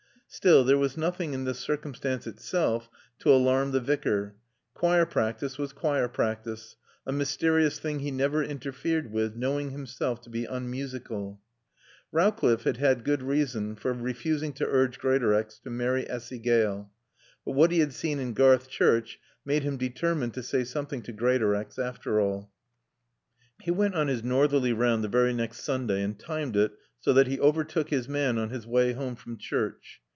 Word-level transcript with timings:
Still, 0.33 0.63
there 0.63 0.77
was 0.77 0.95
nothing 0.95 1.33
in 1.33 1.43
this 1.43 1.59
circumstance 1.59 2.25
itself 2.25 2.87
to 3.19 3.33
alarm 3.33 3.71
the 3.73 3.81
Vicar. 3.81 4.37
Choir 4.73 5.05
practice 5.05 5.57
was 5.57 5.73
choir 5.73 6.07
practice, 6.07 6.77
a 7.05 7.11
mysterious 7.11 7.79
thing 7.79 7.99
he 7.99 8.11
never 8.11 8.41
interfered 8.41 9.11
with, 9.11 9.35
knowing 9.35 9.71
himself 9.71 10.21
to 10.21 10.29
be 10.29 10.45
unmusical. 10.45 11.41
Rowcliffe 12.13 12.63
had 12.63 12.77
had 12.77 13.03
good 13.03 13.21
reason 13.21 13.75
for 13.75 13.91
refusing 13.91 14.53
to 14.53 14.65
urge 14.65 14.99
Greatorex 14.99 15.59
to 15.65 15.69
marry 15.69 16.09
Essy 16.09 16.39
Gale. 16.39 16.89
But 17.43 17.51
what 17.51 17.71
he 17.71 17.79
had 17.79 17.91
seen 17.91 18.17
in 18.17 18.31
Garth 18.31 18.69
church 18.69 19.19
made 19.43 19.63
him 19.63 19.75
determined 19.75 20.33
to 20.35 20.43
say 20.43 20.63
something 20.63 21.01
to 21.01 21.11
Greatorex, 21.11 21.77
after 21.77 22.21
all. 22.21 22.53
He 23.61 23.71
went 23.71 23.95
on 23.95 24.07
his 24.07 24.23
northerly 24.23 24.71
round 24.71 25.03
the 25.03 25.09
very 25.09 25.33
next 25.33 25.65
Sunday 25.65 26.01
and 26.01 26.17
timed 26.17 26.55
it 26.55 26.71
so 27.01 27.11
that 27.11 27.27
he 27.27 27.37
overtook 27.41 27.89
his 27.89 28.07
man 28.07 28.37
on 28.37 28.49
his 28.49 28.65
way 28.65 28.93
home 28.93 29.17
from 29.17 29.35
church. 29.37 29.99